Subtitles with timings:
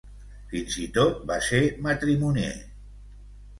[0.53, 2.59] Fins i tot va ser matrimonier.